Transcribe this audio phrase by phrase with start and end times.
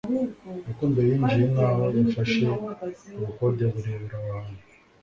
[0.67, 2.45] Rukundo yinjiye nkaho yafashe
[3.15, 4.61] ubukode burebure aho hantu